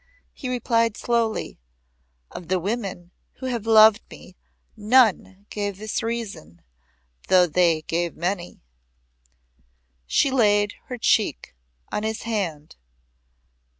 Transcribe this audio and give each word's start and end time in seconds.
He 0.33 0.49
replied 0.49 0.97
slowly; 0.97 1.59
"Of 2.31 2.47
the 2.47 2.59
women 2.59 3.11
who 3.33 3.45
have 3.45 3.67
loved 3.67 4.01
me 4.09 4.35
none 4.75 5.45
gave 5.51 5.77
this 5.77 6.01
reason, 6.01 6.63
though 7.27 7.45
they 7.45 7.83
gave 7.83 8.15
many." 8.17 8.63
She 10.07 10.31
laid 10.31 10.73
her 10.85 10.97
cheek 10.97 11.53
on 11.91 12.01
his 12.01 12.23
hand. 12.23 12.77